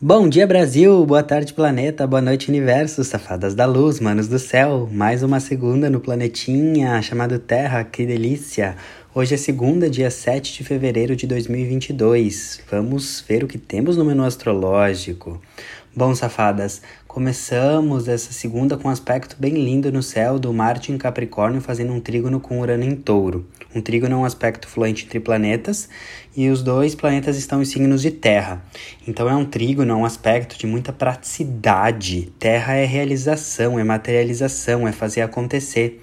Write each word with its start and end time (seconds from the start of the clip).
Bom 0.00 0.28
dia, 0.28 0.46
Brasil! 0.46 1.04
Boa 1.04 1.24
tarde, 1.24 1.52
planeta! 1.52 2.06
Boa 2.06 2.22
noite, 2.22 2.48
universo! 2.48 3.02
Safadas 3.02 3.52
da 3.52 3.66
luz, 3.66 3.98
manos 3.98 4.28
do 4.28 4.38
céu! 4.38 4.88
Mais 4.92 5.24
uma 5.24 5.40
segunda 5.40 5.90
no 5.90 5.98
planetinha 5.98 7.02
chamado 7.02 7.36
Terra, 7.40 7.82
que 7.82 8.06
delícia! 8.06 8.76
Hoje 9.12 9.34
é 9.34 9.36
segunda, 9.36 9.90
dia 9.90 10.08
7 10.08 10.58
de 10.58 10.62
fevereiro 10.62 11.16
de 11.16 11.26
2022. 11.26 12.60
Vamos 12.70 13.24
ver 13.26 13.42
o 13.42 13.48
que 13.48 13.58
temos 13.58 13.96
no 13.96 14.04
menu 14.04 14.22
astrológico. 14.22 15.42
Bom, 15.98 16.14
safadas, 16.14 16.80
começamos 17.08 18.06
essa 18.06 18.32
segunda 18.32 18.76
com 18.76 18.86
um 18.86 18.90
aspecto 18.92 19.34
bem 19.36 19.54
lindo 19.54 19.90
no 19.90 20.00
céu 20.00 20.38
do 20.38 20.52
Marte 20.52 20.92
em 20.92 20.96
Capricórnio 20.96 21.60
fazendo 21.60 21.92
um 21.92 21.98
trígono 21.98 22.38
com 22.38 22.60
Urano 22.60 22.84
em 22.84 22.94
Touro. 22.94 23.44
Um 23.74 23.80
trígono 23.80 24.14
é 24.14 24.18
um 24.18 24.24
aspecto 24.24 24.68
fluente 24.68 25.06
entre 25.06 25.18
planetas 25.18 25.88
e 26.36 26.48
os 26.50 26.62
dois 26.62 26.94
planetas 26.94 27.36
estão 27.36 27.60
em 27.60 27.64
signos 27.64 28.00
de 28.00 28.12
terra. 28.12 28.62
Então 29.08 29.28
é 29.28 29.34
um 29.34 29.44
trígono, 29.44 29.92
é 29.92 29.96
um 29.96 30.04
aspecto 30.04 30.56
de 30.56 30.68
muita 30.68 30.92
praticidade. 30.92 32.32
Terra 32.38 32.74
é 32.74 32.84
realização, 32.84 33.76
é 33.76 33.82
materialização, 33.82 34.86
é 34.86 34.92
fazer 34.92 35.22
acontecer. 35.22 36.00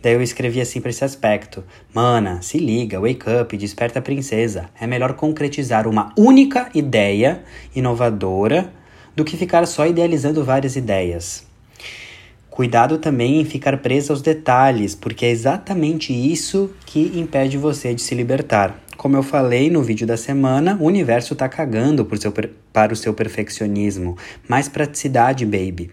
Daí 0.00 0.14
eu 0.14 0.22
escrevi 0.22 0.62
assim 0.62 0.80
para 0.80 0.88
esse 0.88 1.04
aspecto: 1.04 1.62
Mana, 1.92 2.40
se 2.40 2.56
liga, 2.56 2.98
wake 2.98 3.28
up, 3.28 3.54
desperta 3.58 3.98
a 3.98 4.02
princesa. 4.02 4.70
É 4.80 4.86
melhor 4.86 5.12
concretizar 5.12 5.86
uma 5.86 6.14
única 6.16 6.70
ideia 6.74 7.44
inovadora 7.76 8.72
do 9.14 9.24
que 9.24 9.36
ficar 9.36 9.66
só 9.66 9.86
idealizando 9.86 10.44
várias 10.44 10.76
ideias. 10.76 11.46
Cuidado 12.50 12.98
também 12.98 13.40
em 13.40 13.44
ficar 13.44 13.76
preso 13.78 14.12
aos 14.12 14.22
detalhes, 14.22 14.94
porque 14.94 15.26
é 15.26 15.30
exatamente 15.30 16.12
isso 16.12 16.70
que 16.86 17.10
impede 17.18 17.58
você 17.58 17.92
de 17.92 18.00
se 18.00 18.14
libertar. 18.14 18.78
Como 18.96 19.16
eu 19.16 19.24
falei 19.24 19.68
no 19.70 19.82
vídeo 19.82 20.06
da 20.06 20.16
semana, 20.16 20.78
o 20.80 20.84
universo 20.84 21.34
tá 21.34 21.48
cagando 21.48 22.08
seu, 22.16 22.32
para 22.72 22.92
o 22.92 22.96
seu 22.96 23.12
perfeccionismo. 23.12 24.16
Mais 24.48 24.68
praticidade, 24.68 25.44
baby. 25.44 25.90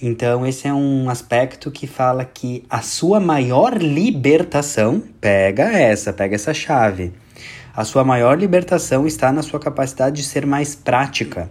Então, 0.00 0.44
esse 0.44 0.66
é 0.66 0.74
um 0.74 1.08
aspecto 1.08 1.70
que 1.70 1.86
fala 1.86 2.24
que 2.24 2.64
a 2.68 2.82
sua 2.82 3.20
maior 3.20 3.80
libertação, 3.80 5.00
pega 5.20 5.70
essa, 5.70 6.12
pega 6.12 6.34
essa 6.34 6.52
chave. 6.52 7.12
A 7.74 7.84
sua 7.84 8.04
maior 8.04 8.38
libertação 8.38 9.06
está 9.06 9.32
na 9.32 9.40
sua 9.40 9.60
capacidade 9.60 10.16
de 10.16 10.24
ser 10.24 10.44
mais 10.44 10.74
prática. 10.74 11.48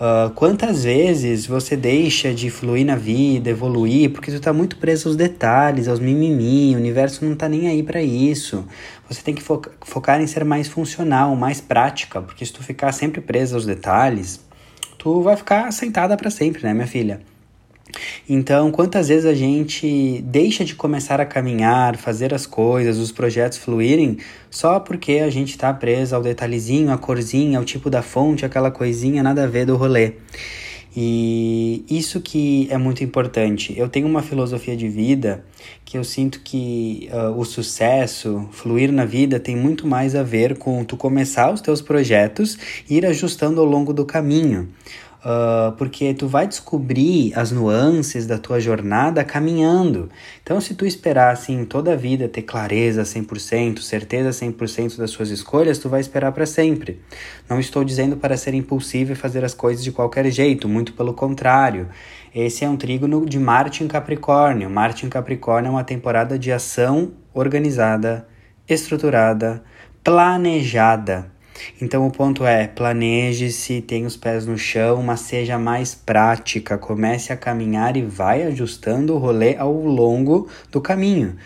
Uh, 0.00 0.30
quantas 0.30 0.84
vezes 0.84 1.44
você 1.44 1.76
deixa 1.76 2.32
de 2.32 2.48
fluir 2.48 2.86
na 2.86 2.96
vida, 2.96 3.50
evoluir, 3.50 4.10
porque 4.10 4.32
tu 4.32 4.40
tá 4.40 4.50
muito 4.50 4.78
preso 4.78 5.08
aos 5.08 5.16
detalhes, 5.16 5.88
aos 5.88 6.00
mimimi, 6.00 6.74
o 6.74 6.78
universo 6.78 7.22
não 7.22 7.36
tá 7.36 7.46
nem 7.50 7.68
aí 7.68 7.82
para 7.82 8.00
isso. 8.00 8.64
Você 9.10 9.20
tem 9.20 9.34
que 9.34 9.42
fo 9.42 9.60
focar 9.82 10.18
em 10.18 10.26
ser 10.26 10.42
mais 10.42 10.68
funcional, 10.68 11.36
mais 11.36 11.60
prática, 11.60 12.22
porque 12.22 12.46
se 12.46 12.50
tu 12.50 12.62
ficar 12.62 12.92
sempre 12.92 13.20
preso 13.20 13.54
aos 13.54 13.66
detalhes, 13.66 14.40
tu 14.96 15.20
vai 15.20 15.36
ficar 15.36 15.70
sentada 15.70 16.16
para 16.16 16.30
sempre, 16.30 16.62
né, 16.62 16.72
minha 16.72 16.86
filha? 16.86 17.20
Então, 18.28 18.70
quantas 18.70 19.08
vezes 19.08 19.26
a 19.26 19.34
gente 19.34 20.22
deixa 20.24 20.64
de 20.64 20.74
começar 20.74 21.20
a 21.20 21.26
caminhar, 21.26 21.96
fazer 21.96 22.32
as 22.32 22.46
coisas, 22.46 22.98
os 22.98 23.12
projetos 23.12 23.58
fluírem, 23.58 24.18
só 24.50 24.80
porque 24.80 25.14
a 25.14 25.30
gente 25.30 25.50
está 25.50 25.72
preso 25.72 26.14
ao 26.14 26.22
detalhezinho, 26.22 26.92
a 26.92 26.98
corzinha, 26.98 27.58
ao 27.58 27.64
tipo 27.64 27.90
da 27.90 28.02
fonte, 28.02 28.44
aquela 28.44 28.70
coisinha 28.70 29.22
nada 29.22 29.44
a 29.44 29.46
ver 29.46 29.66
do 29.66 29.76
rolê. 29.76 30.14
E 30.96 31.84
isso 31.88 32.20
que 32.20 32.66
é 32.68 32.76
muito 32.76 33.04
importante. 33.04 33.72
Eu 33.78 33.88
tenho 33.88 34.08
uma 34.08 34.22
filosofia 34.22 34.76
de 34.76 34.88
vida 34.88 35.44
que 35.84 35.96
eu 35.96 36.02
sinto 36.02 36.40
que 36.40 37.08
uh, 37.12 37.38
o 37.38 37.44
sucesso, 37.44 38.48
fluir 38.50 38.90
na 38.90 39.04
vida, 39.04 39.38
tem 39.38 39.54
muito 39.54 39.86
mais 39.86 40.16
a 40.16 40.22
ver 40.24 40.58
com 40.58 40.84
tu 40.84 40.96
começar 40.96 41.52
os 41.52 41.60
teus 41.60 41.80
projetos 41.80 42.58
e 42.88 42.96
ir 42.96 43.06
ajustando 43.06 43.60
ao 43.60 43.66
longo 43.66 43.92
do 43.92 44.04
caminho. 44.04 44.68
Uh, 45.20 45.72
porque 45.72 46.14
tu 46.14 46.26
vai 46.26 46.48
descobrir 46.48 47.34
as 47.36 47.52
nuances 47.52 48.26
da 48.26 48.38
tua 48.38 48.58
jornada 48.58 49.22
caminhando. 49.22 50.08
Então, 50.42 50.58
se 50.62 50.74
tu 50.74 50.86
esperar 50.86 51.30
assim 51.30 51.66
toda 51.66 51.92
a 51.92 51.96
vida 51.96 52.26
ter 52.26 52.40
clareza 52.40 53.02
100%, 53.02 53.80
certeza 53.80 54.30
100% 54.30 54.96
das 54.96 55.10
suas 55.10 55.28
escolhas, 55.28 55.78
tu 55.78 55.90
vai 55.90 56.00
esperar 56.00 56.32
para 56.32 56.46
sempre. 56.46 57.02
Não 57.50 57.60
estou 57.60 57.84
dizendo 57.84 58.16
para 58.16 58.34
ser 58.34 58.54
impulsivo 58.54 59.12
e 59.12 59.14
fazer 59.14 59.44
as 59.44 59.52
coisas 59.52 59.84
de 59.84 59.92
qualquer 59.92 60.30
jeito, 60.30 60.66
muito 60.66 60.94
pelo 60.94 61.12
contrário. 61.12 61.88
Esse 62.34 62.64
é 62.64 62.68
um 62.68 62.76
trígono 62.78 63.26
de 63.26 63.38
Marte 63.38 63.84
em 63.84 63.88
Capricórnio. 63.88 64.70
Marte 64.70 65.04
em 65.04 65.10
Capricórnio 65.10 65.68
é 65.68 65.72
uma 65.72 65.84
temporada 65.84 66.38
de 66.38 66.50
ação 66.50 67.12
organizada, 67.34 68.26
estruturada, 68.66 69.62
planejada. 70.02 71.30
Então 71.80 72.06
o 72.06 72.10
ponto 72.10 72.44
é: 72.44 72.66
planeje-se, 72.66 73.80
tenha 73.80 74.06
os 74.06 74.16
pés 74.16 74.46
no 74.46 74.56
chão, 74.56 75.02
mas 75.02 75.20
seja 75.20 75.58
mais 75.58 75.94
prática. 75.94 76.78
Comece 76.78 77.32
a 77.32 77.36
caminhar 77.36 77.96
e 77.96 78.02
vai 78.02 78.42
ajustando 78.44 79.14
o 79.14 79.18
rolê 79.18 79.56
ao 79.56 79.72
longo 79.72 80.48
do 80.70 80.80
caminho. 80.80 81.36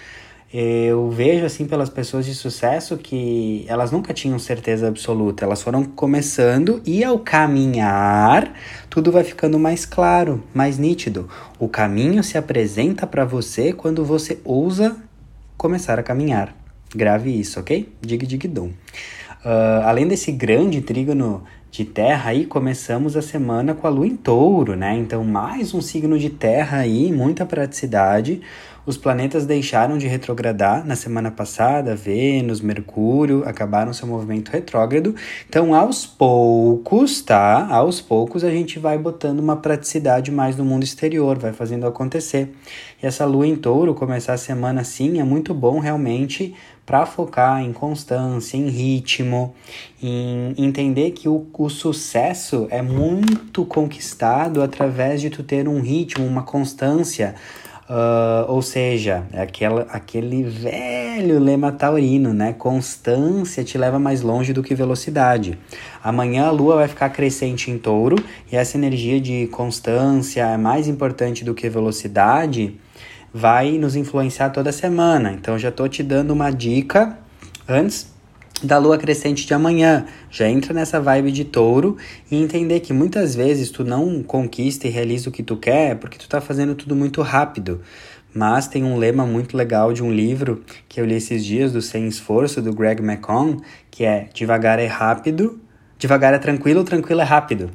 Eu 0.56 1.10
vejo 1.10 1.44
assim 1.44 1.66
pelas 1.66 1.90
pessoas 1.90 2.24
de 2.24 2.32
sucesso 2.32 2.96
que 2.96 3.64
elas 3.66 3.90
nunca 3.90 4.14
tinham 4.14 4.38
certeza 4.38 4.86
absoluta, 4.86 5.44
elas 5.44 5.60
foram 5.60 5.82
começando 5.82 6.80
e 6.86 7.02
ao 7.02 7.18
caminhar, 7.18 8.54
tudo 8.88 9.10
vai 9.10 9.24
ficando 9.24 9.58
mais 9.58 9.84
claro, 9.84 10.44
mais 10.54 10.78
nítido. 10.78 11.28
O 11.58 11.66
caminho 11.66 12.22
se 12.22 12.38
apresenta 12.38 13.04
para 13.04 13.24
você 13.24 13.72
quando 13.72 14.04
você 14.04 14.38
ousa 14.44 14.96
começar 15.56 15.98
a 15.98 16.04
caminhar. 16.04 16.54
Grave 16.94 17.36
isso, 17.36 17.58
ok? 17.58 17.92
Dig 18.00 18.24
dig 18.24 18.46
dum. 18.46 18.70
Uh, 19.44 19.84
além 19.84 20.08
desse 20.08 20.32
grande 20.32 20.80
trígono 20.80 21.44
de 21.70 21.84
terra 21.84 22.30
aí, 22.30 22.46
começamos 22.46 23.14
a 23.14 23.20
semana 23.20 23.74
com 23.74 23.86
a 23.86 23.90
lua 23.90 24.06
em 24.06 24.16
touro, 24.16 24.74
né? 24.74 24.96
Então, 24.96 25.22
mais 25.22 25.74
um 25.74 25.82
signo 25.82 26.18
de 26.18 26.30
terra 26.30 26.78
aí, 26.78 27.12
muita 27.12 27.44
praticidade. 27.44 28.40
Os 28.86 28.96
planetas 28.96 29.44
deixaram 29.44 29.98
de 29.98 30.06
retrogradar 30.06 30.86
na 30.86 30.94
semana 30.94 31.30
passada, 31.30 31.96
Vênus, 31.96 32.60
Mercúrio 32.60 33.42
acabaram 33.46 33.92
seu 33.92 34.06
movimento 34.06 34.50
retrógrado. 34.50 35.14
Então, 35.48 35.74
aos 35.74 36.06
poucos, 36.06 37.20
tá? 37.20 37.66
Aos 37.70 38.00
poucos 38.00 38.44
a 38.44 38.50
gente 38.50 38.78
vai 38.78 38.96
botando 38.96 39.40
uma 39.40 39.56
praticidade 39.56 40.30
mais 40.30 40.56
no 40.56 40.64
mundo 40.64 40.84
exterior, 40.84 41.38
vai 41.38 41.52
fazendo 41.52 41.86
acontecer. 41.86 42.54
E 43.02 43.06
essa 43.06 43.24
lua 43.24 43.46
em 43.46 43.56
touro 43.56 43.94
começar 43.94 44.34
a 44.34 44.38
semana 44.38 44.82
assim 44.82 45.18
é 45.18 45.24
muito 45.24 45.52
bom 45.52 45.78
realmente 45.80 46.54
para 46.86 47.06
focar 47.06 47.62
em 47.62 47.72
constância, 47.72 48.56
em 48.56 48.68
ritmo, 48.68 49.54
em 50.02 50.54
entender 50.58 51.12
que 51.12 51.28
o, 51.28 51.46
o 51.52 51.68
sucesso 51.70 52.66
é 52.70 52.82
muito 52.82 53.64
conquistado 53.64 54.62
através 54.62 55.20
de 55.20 55.30
tu 55.30 55.42
ter 55.42 55.66
um 55.68 55.80
ritmo, 55.80 56.26
uma 56.26 56.42
constância. 56.42 57.34
Uh, 57.88 58.50
ou 58.50 58.62
seja, 58.62 59.26
é 59.30 59.42
aquela, 59.42 59.82
aquele 59.90 60.42
velho 60.42 61.38
lema 61.38 61.70
taurino, 61.70 62.32
né? 62.32 62.54
Constância 62.54 63.62
te 63.62 63.76
leva 63.76 63.98
mais 63.98 64.22
longe 64.22 64.54
do 64.54 64.62
que 64.62 64.74
velocidade. 64.74 65.58
Amanhã 66.02 66.46
a 66.46 66.50
lua 66.50 66.76
vai 66.76 66.88
ficar 66.88 67.10
crescente 67.10 67.70
em 67.70 67.76
touro 67.76 68.16
e 68.50 68.56
essa 68.56 68.78
energia 68.78 69.20
de 69.20 69.48
constância 69.48 70.46
é 70.46 70.56
mais 70.56 70.88
importante 70.88 71.44
do 71.44 71.54
que 71.54 71.68
velocidade 71.68 72.74
vai 73.34 73.78
nos 73.78 73.96
influenciar 73.96 74.50
toda 74.50 74.70
semana. 74.70 75.32
Então 75.32 75.58
já 75.58 75.72
tô 75.72 75.88
te 75.88 76.04
dando 76.04 76.30
uma 76.30 76.52
dica 76.52 77.18
antes 77.68 78.14
da 78.62 78.78
lua 78.78 78.96
crescente 78.96 79.44
de 79.44 79.52
amanhã. 79.52 80.06
Já 80.30 80.48
entra 80.48 80.72
nessa 80.72 81.00
vibe 81.00 81.32
de 81.32 81.44
touro 81.44 81.96
e 82.30 82.36
entender 82.36 82.78
que 82.78 82.92
muitas 82.92 83.34
vezes 83.34 83.70
tu 83.70 83.84
não 83.84 84.22
conquista 84.22 84.86
e 84.86 84.90
realiza 84.90 85.28
o 85.28 85.32
que 85.32 85.42
tu 85.42 85.56
quer 85.56 85.96
porque 85.96 86.16
tu 86.16 86.28
tá 86.28 86.40
fazendo 86.40 86.76
tudo 86.76 86.94
muito 86.94 87.20
rápido. 87.22 87.80
Mas 88.32 88.68
tem 88.68 88.84
um 88.84 88.96
lema 88.96 89.26
muito 89.26 89.56
legal 89.56 89.92
de 89.92 90.02
um 90.02 90.12
livro 90.12 90.62
que 90.88 91.00
eu 91.00 91.04
li 91.04 91.14
esses 91.14 91.44
dias, 91.44 91.72
do 91.72 91.82
Sem 91.82 92.06
Esforço, 92.06 92.62
do 92.62 92.72
Greg 92.72 93.02
McCon, 93.02 93.60
que 93.90 94.04
é 94.04 94.28
devagar 94.32 94.78
é 94.78 94.86
rápido, 94.86 95.60
devagar 95.98 96.34
é 96.34 96.38
tranquilo, 96.38 96.84
tranquilo 96.84 97.20
é 97.20 97.24
rápido. 97.24 97.70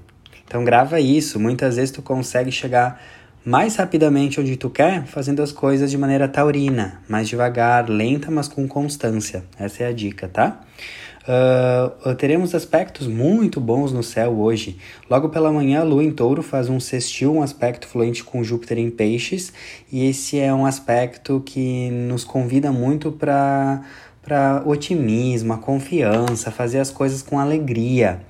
Então 0.46 0.64
grava 0.64 1.00
isso, 1.00 1.40
muitas 1.40 1.76
vezes 1.76 1.92
tu 1.92 2.02
consegue 2.02 2.52
chegar 2.52 3.00
mais 3.46 3.76
rapidamente 3.76 4.40
onde 4.40 4.58
tu 4.58 4.70
quer, 4.70 5.06
fazendo 5.06 5.42
as 5.42 5.52
coisas 5.52 5.90
de 5.90 5.98
maneira 5.98 6.28
taurina, 6.28 7.02
mais 7.08 7.28
devagar, 7.28 7.90
lenta, 7.90 8.30
mas 8.30 8.48
com 8.48 8.68
constância. 8.68 9.44
Essa 9.58 9.84
é 9.84 9.88
a 9.88 9.92
dica, 9.92 10.28
tá? 10.28 10.62
Uh, 11.30 12.16
teremos 12.16 12.56
aspectos 12.56 13.06
muito 13.06 13.62
bons 13.62 13.92
no 13.92 14.02
céu 14.02 14.40
hoje. 14.40 14.78
Logo 15.10 15.30
pela 15.30 15.52
manhã, 15.52 15.82
a 15.82 15.84
Lua 15.84 16.04
em 16.04 16.12
Touro 16.12 16.42
faz 16.42 16.70
um 16.70 16.80
sextil, 16.80 17.36
um 17.36 17.44
aspecto 17.44 17.88
fluente 17.88 18.24
com 18.24 18.44
Júpiter 18.44 18.80
em 18.80 18.90
Peixes, 18.90 19.54
e 19.92 20.08
esse 20.08 20.40
é 20.40 20.52
um 20.54 20.66
aspecto 20.66 21.42
que 21.46 21.92
nos 21.92 22.24
convida 22.24 22.72
muito 22.72 23.12
para 23.12 23.82
para 24.22 24.62
otimismo, 24.64 25.54
a 25.54 25.58
confiança, 25.58 26.52
fazer 26.52 26.80
as 26.80 26.92
coisas 26.92 27.22
com 27.22 27.40
alegria. 27.40 28.22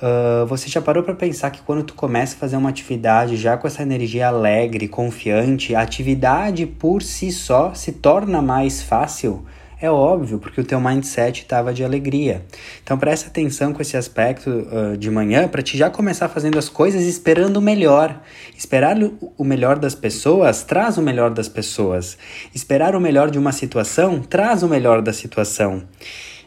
Uh, 0.00 0.46
você 0.46 0.68
já 0.68 0.80
parou 0.80 1.02
para 1.02 1.14
pensar 1.14 1.50
que 1.50 1.60
quando 1.62 1.82
tu 1.82 1.94
começa 1.94 2.36
a 2.36 2.38
fazer 2.38 2.56
uma 2.56 2.68
atividade 2.68 3.36
já 3.36 3.56
com 3.56 3.66
essa 3.66 3.82
energia 3.82 4.28
alegre, 4.28 4.86
confiante, 4.86 5.74
a 5.74 5.80
atividade 5.80 6.66
por 6.66 7.02
si 7.02 7.32
só 7.32 7.74
se 7.74 7.92
torna 7.92 8.40
mais 8.40 8.80
fácil? 8.80 9.44
É 9.80 9.88
óbvio, 9.88 10.40
porque 10.40 10.60
o 10.60 10.64
teu 10.64 10.80
mindset 10.80 11.42
estava 11.42 11.72
de 11.72 11.84
alegria. 11.84 12.44
Então 12.82 12.98
presta 12.98 13.28
atenção 13.28 13.72
com 13.72 13.80
esse 13.80 13.96
aspecto 13.96 14.50
uh, 14.50 14.96
de 14.96 15.08
manhã 15.08 15.46
para 15.46 15.62
te 15.62 15.78
já 15.78 15.88
começar 15.88 16.28
fazendo 16.28 16.58
as 16.58 16.68
coisas 16.68 17.04
esperando 17.04 17.58
o 17.58 17.62
melhor. 17.62 18.20
Esperar 18.56 18.96
o 19.36 19.44
melhor 19.44 19.78
das 19.78 19.94
pessoas 19.94 20.64
traz 20.64 20.98
o 20.98 21.02
melhor 21.02 21.30
das 21.30 21.48
pessoas. 21.48 22.18
Esperar 22.52 22.96
o 22.96 23.00
melhor 23.00 23.30
de 23.30 23.38
uma 23.38 23.52
situação 23.52 24.20
traz 24.20 24.64
o 24.64 24.68
melhor 24.68 25.00
da 25.00 25.12
situação. 25.12 25.84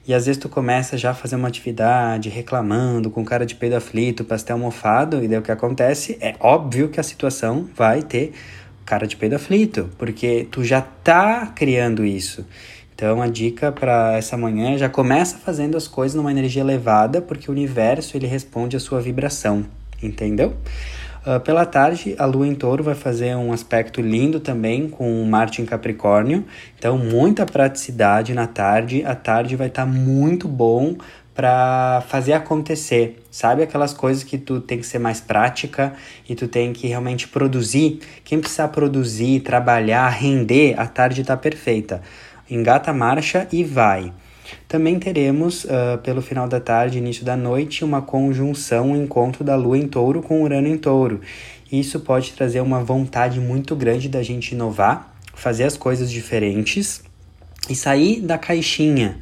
E 0.08 0.14
às 0.14 0.26
vezes 0.26 0.42
tu 0.42 0.50
começa 0.50 0.98
já 0.98 1.12
a 1.12 1.14
fazer 1.14 1.36
uma 1.36 1.48
atividade 1.48 2.28
reclamando, 2.30 3.12
com 3.12 3.24
cara 3.24 3.46
de 3.46 3.54
peido 3.54 3.76
aflito, 3.76 4.24
pastel 4.24 4.58
mofado, 4.58 5.24
e 5.24 5.28
daí 5.28 5.38
o 5.38 5.42
que 5.42 5.52
acontece 5.52 6.18
é 6.20 6.36
óbvio 6.40 6.90
que 6.90 7.00
a 7.00 7.04
situação 7.04 7.70
vai 7.76 8.02
ter 8.02 8.34
cara 8.86 9.06
de 9.06 9.16
peido 9.16 9.36
aflito, 9.36 9.90
porque 9.98 10.48
tu 10.50 10.64
já 10.64 10.82
tá 10.82 11.48
criando 11.56 12.04
isso. 12.04 12.46
Então 12.96 13.22
a 13.22 13.28
dica 13.28 13.72
para 13.72 14.18
essa 14.18 14.36
manhã 14.36 14.74
é 14.74 14.78
já 14.78 14.90
começa 14.90 15.38
fazendo 15.38 15.78
as 15.78 15.88
coisas 15.88 16.16
numa 16.16 16.32
energia 16.32 16.62
elevada, 16.62 17.22
porque 17.22 17.50
o 17.50 17.52
universo 17.52 18.18
ele 18.18 18.28
responde 18.28 18.76
à 18.76 18.80
sua 18.80 19.00
vibração, 19.00 19.66
entendeu? 20.02 20.56
Uh, 21.26 21.40
pela 21.40 21.68
tarde, 21.68 22.16
a 22.18 22.26
Lua 22.26 22.48
em 22.48 22.56
Touro 22.56 22.84
vai 22.84 22.96
fazer 22.96 23.36
um 23.36 23.54
aspecto 23.54 24.02
lindo 24.02 24.40
também 24.40 24.90
com 24.90 25.24
Marte 25.24 25.62
em 25.62 25.66
Capricórnio. 25.66 26.44
Então, 26.78 26.98
muita 26.98 27.46
praticidade 27.46 28.34
na 28.34 28.48
tarde. 28.48 29.06
A 29.06 29.14
tarde 29.14 29.56
vai 29.56 29.68
estar 29.68 29.86
tá 29.86 29.92
muito 29.92 30.48
bom 30.48 30.96
para 31.36 32.04
fazer 32.08 32.34
acontecer. 32.34 33.22
Sabe 33.30 33.62
aquelas 33.62 33.94
coisas 33.94 34.24
que 34.24 34.38
tu 34.38 34.60
tem 34.60 34.80
que 34.80 34.86
ser 34.86 34.98
mais 34.98 35.22
prática 35.22 35.94
e 36.28 36.34
tu 36.34 36.48
tem 36.48 36.74
que 36.74 36.88
realmente 36.88 37.28
produzir? 37.28 38.00
Quem 38.24 38.40
precisar 38.40 38.70
produzir, 38.70 39.42
trabalhar, 39.42 40.10
render, 40.10 40.74
a 40.80 40.88
tarde 40.88 41.22
está 41.22 41.38
perfeita. 41.38 42.02
Engata 42.50 42.90
a 42.90 42.94
marcha 42.94 43.48
e 43.52 43.64
vai. 43.64 44.12
Também 44.68 45.00
teremos, 45.00 45.66
uh, 45.66 45.98
pelo 46.04 46.22
final 46.22 46.48
da 46.48 46.60
tarde, 46.60 46.98
início 46.98 47.26
da 47.26 47.36
noite, 47.36 47.84
uma 47.84 48.02
conjunção, 48.02 48.92
um 48.92 49.04
encontro 49.04 49.44
da 49.44 49.56
Lua 49.56 49.78
em 49.78 49.88
touro 49.88 50.22
com 50.22 50.42
Urano 50.44 50.68
em 50.68 50.78
touro. 50.78 51.22
Isso 51.72 52.00
pode 52.00 52.34
trazer 52.34 52.62
uma 52.62 52.84
vontade 52.84 53.40
muito 53.40 53.76
grande 53.76 54.10
da 54.10 54.22
gente 54.22 54.52
inovar, 54.54 55.16
fazer 55.34 55.64
as 55.64 55.78
coisas 55.78 56.12
diferentes 56.12 57.02
e 57.70 57.76
sair 57.76 58.20
da 58.22 58.38
caixinha 58.38 59.20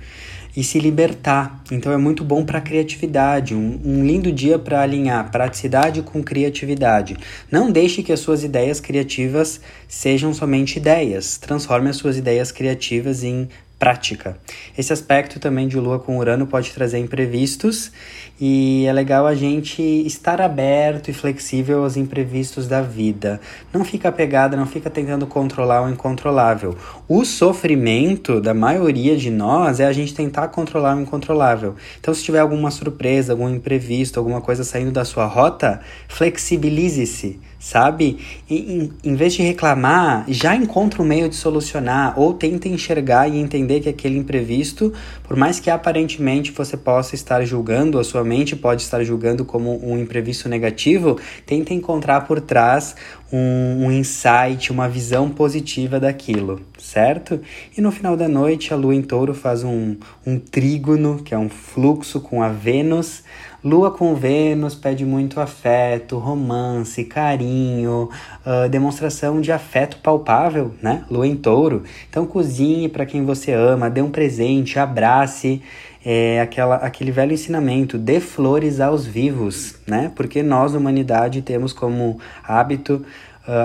e 0.55 0.63
se 0.63 0.79
libertar. 0.79 1.63
Então 1.71 1.91
é 1.91 1.97
muito 1.97 2.23
bom 2.23 2.43
para 2.43 2.57
a 2.57 2.61
criatividade, 2.61 3.53
um, 3.53 3.79
um 3.83 4.05
lindo 4.05 4.31
dia 4.31 4.57
para 4.57 4.81
alinhar 4.81 5.29
praticidade 5.31 6.01
com 6.01 6.23
criatividade. 6.23 7.15
Não 7.51 7.71
deixe 7.71 8.01
que 8.03 8.11
as 8.11 8.19
suas 8.19 8.43
ideias 8.43 8.79
criativas 8.79 9.61
sejam 9.87 10.33
somente 10.33 10.77
ideias. 10.77 11.37
Transforme 11.37 11.89
as 11.89 11.97
suas 11.97 12.17
ideias 12.17 12.51
criativas 12.51 13.23
em 13.23 13.47
prática. 13.79 14.37
Esse 14.77 14.91
aspecto 14.91 15.39
também 15.39 15.67
de 15.67 15.79
Lua 15.79 15.97
com 15.97 16.17
Urano 16.17 16.45
pode 16.45 16.71
trazer 16.71 16.99
imprevistos 16.99 17.91
e 18.39 18.85
é 18.85 18.91
legal 18.91 19.25
a 19.25 19.33
gente 19.33 19.81
estar 19.81 20.41
aberto 20.41 21.09
e 21.09 21.13
flexível 21.13 21.83
aos 21.83 21.95
imprevistos 21.95 22.67
da 22.67 22.81
vida. 22.81 23.39
Não 23.73 23.85
fica 23.85 24.11
pegada, 24.11 24.57
não 24.57 24.67
fica 24.67 24.89
tentando 24.89 25.25
controlar 25.25 25.81
o 25.81 25.89
incontrolável. 25.89 26.77
O 27.07 27.23
sofrimento 27.23 28.41
da 28.41 28.53
maioria 28.53 29.15
de 29.15 29.31
nós 29.31 29.79
é 29.79 29.85
a 29.85 29.93
gente 29.93 30.13
tentar 30.13 30.49
controlar 30.49 30.97
o 30.97 31.01
incontrolável. 31.01 31.75
Então, 31.99 32.13
se 32.13 32.23
tiver 32.23 32.39
alguma 32.39 32.71
surpresa, 32.71 33.31
algum 33.31 33.49
imprevisto, 33.49 34.19
alguma 34.19 34.41
coisa 34.41 34.65
saindo 34.65 34.91
da 34.91 35.05
sua 35.05 35.25
rota, 35.25 35.79
flexibilize-se 36.09 37.39
sabe? 37.59 38.17
E, 38.49 38.55
em, 38.55 38.91
em 39.03 39.15
vez 39.15 39.33
de 39.33 39.43
reclamar, 39.43 40.23
já 40.29 40.55
encontra 40.55 41.01
um 41.01 41.05
meio 41.05 41.27
de 41.27 41.35
solucionar 41.35 42.17
ou 42.17 42.33
tenta 42.33 42.69
enxergar 42.69 43.27
e 43.27 43.37
entender 43.37 43.81
que 43.81 43.89
aquele 43.89 44.17
imprevisto, 44.17 44.93
por 45.23 45.35
mais 45.35 45.59
que 45.59 45.69
aparentemente 45.69 46.51
você 46.51 46.77
possa 46.77 47.15
estar 47.15 47.43
julgando, 47.43 47.99
a 47.99 48.03
sua 48.03 48.23
mente 48.23 48.55
pode 48.55 48.81
estar 48.81 49.03
julgando 49.03 49.43
como 49.43 49.77
um 49.85 49.97
imprevisto 49.97 50.47
negativo, 50.47 51.19
tenta 51.45 51.73
encontrar 51.73 52.21
por 52.21 52.39
trás 52.39 52.95
um, 53.31 53.85
um 53.85 53.91
insight, 53.91 54.71
uma 54.71 54.87
visão 54.87 55.29
positiva 55.29 55.99
daquilo, 55.99 56.61
certo? 56.77 57.39
E 57.77 57.81
no 57.81 57.91
final 57.91 58.15
da 58.15 58.27
noite, 58.27 58.73
a 58.73 58.77
lua 58.77 58.95
em 58.95 59.01
touro 59.01 59.33
faz 59.33 59.63
um, 59.63 59.97
um 60.25 60.39
trígono, 60.39 61.21
que 61.23 61.33
é 61.33 61.37
um 61.37 61.49
fluxo 61.49 62.21
com 62.21 62.41
a 62.41 62.49
Vênus. 62.49 63.23
Lua 63.61 63.91
com 63.91 64.15
Vênus 64.15 64.73
pede 64.73 65.05
muito 65.05 65.41
afeto, 65.41 66.17
romance, 66.17 67.03
carinho, 67.03 68.09
uh, 68.45 68.69
demonstração 68.69 69.41
de 69.41 69.51
afeto 69.51 69.97
palpável, 69.97 70.73
né? 70.81 71.03
Lua 71.11 71.27
em 71.27 71.35
touro. 71.35 71.83
Então 72.09 72.25
cozinhe 72.25 72.87
para 72.87 73.05
quem 73.05 73.25
você 73.25 73.51
ama, 73.51 73.89
dê 73.89 74.01
um 74.01 74.09
presente, 74.09 74.79
abrace. 74.79 75.61
É 76.05 76.39
aquela, 76.39 76.75
aquele 76.77 77.11
velho 77.11 77.33
ensinamento, 77.33 77.97
dê 77.97 78.21
flores 78.21 78.79
aos 78.79 79.05
vivos, 79.05 79.75
né? 79.85 80.09
Porque 80.15 80.41
nós, 80.41 80.73
humanidade, 80.73 81.41
temos 81.41 81.73
como 81.73 82.17
hábito 82.41 83.05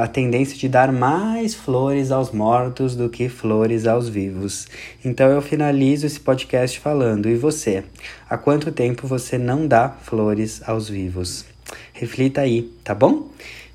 a 0.03 0.07
tendência 0.07 0.57
de 0.57 0.67
dar 0.67 0.91
mais 0.91 1.55
flores 1.55 2.11
aos 2.11 2.31
mortos 2.31 2.97
do 2.97 3.11
que 3.11 3.29
flores 3.29 3.87
aos 3.87 4.09
vivos. 4.09 4.67
Então 5.05 5.31
eu 5.31 5.43
finalizo 5.43 6.07
esse 6.07 6.19
podcast 6.19 6.81
falando: 6.81 7.29
e 7.29 7.35
você? 7.35 7.85
Há 8.29 8.39
quanto 8.39 8.73
tempo 8.73 9.07
você 9.07 9.37
não 9.37 9.67
dá 9.67 9.91
flores 9.91 10.63
aos 10.67 10.89
vivos? 10.89 11.45
Reflita 11.93 12.41
aí, 12.41 12.63
tá 12.83 12.95
bom? 12.95 13.29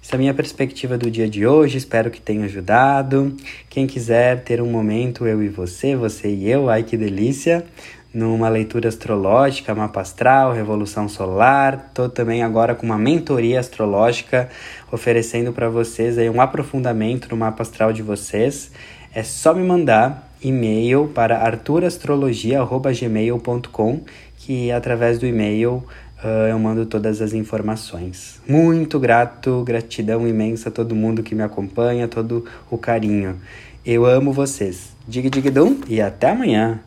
Essa 0.09 0.15
é 0.15 0.17
a 0.17 0.21
minha 0.21 0.33
perspectiva 0.33 0.97
do 0.97 1.11
dia 1.11 1.29
de 1.29 1.45
hoje, 1.45 1.77
espero 1.77 2.09
que 2.09 2.19
tenha 2.19 2.45
ajudado. 2.45 3.37
Quem 3.69 3.85
quiser 3.85 4.43
ter 4.43 4.59
um 4.59 4.65
momento, 4.65 5.27
eu 5.27 5.43
e 5.43 5.49
você, 5.49 5.95
você 5.95 6.29
e 6.29 6.49
eu, 6.49 6.67
ai 6.67 6.81
que 6.81 6.97
delícia! 6.97 7.63
numa 8.11 8.49
leitura 8.49 8.89
astrológica, 8.89 9.75
mapa 9.75 10.01
astral, 10.01 10.51
revolução 10.51 11.07
solar. 11.07 11.89
Estou 11.89 12.09
também 12.09 12.41
agora 12.41 12.73
com 12.73 12.87
uma 12.87 12.97
mentoria 12.97 13.59
astrológica 13.59 14.49
oferecendo 14.91 15.53
para 15.53 15.69
vocês 15.69 16.17
aí 16.17 16.27
um 16.27 16.41
aprofundamento 16.41 17.29
no 17.29 17.37
mapa 17.37 17.61
astral 17.61 17.93
de 17.93 18.01
vocês. 18.01 18.71
É 19.13 19.21
só 19.21 19.53
me 19.53 19.63
mandar 19.63 20.27
e-mail 20.41 21.11
para 21.13 21.37
arturastrologia@gmail.com 21.37 24.01
que 24.39 24.71
através 24.71 25.19
do 25.19 25.27
e-mail 25.27 25.83
uh, 26.23 26.47
eu 26.49 26.59
mando 26.59 26.85
todas 26.85 27.21
as 27.21 27.33
informações. 27.33 28.39
Muito 28.47 28.99
grato, 28.99 29.63
gratidão 29.63 30.27
imensa 30.27 30.69
a 30.69 30.71
todo 30.71 30.95
mundo 30.95 31.23
que 31.23 31.35
me 31.35 31.43
acompanha, 31.43 32.07
todo 32.07 32.45
o 32.69 32.77
carinho. 32.77 33.37
Eu 33.85 34.05
amo 34.05 34.33
vocês. 34.33 34.89
Dig 35.07 35.29
dig 35.29 35.49
dum 35.49 35.81
e 35.87 36.01
até 36.01 36.29
amanhã. 36.29 36.81